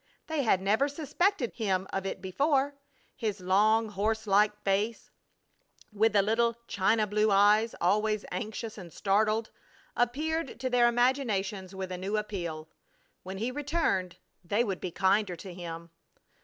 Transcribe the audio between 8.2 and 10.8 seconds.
anxious and startled, appeared to